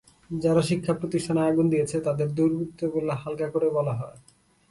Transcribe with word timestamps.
যারা 0.43 0.61
শিক্ষাপ্রতিষ্ঠানে 0.61 1.41
আগুন 1.49 1.65
দিয়েছে, 1.69 1.97
তাদের 2.01 2.27
দুর্বৃত্ত 2.35 2.79
বললে 2.93 3.13
হালকা 3.13 3.47
করে 3.49 3.67
বলা 3.69 3.93
হয়। 3.93 4.17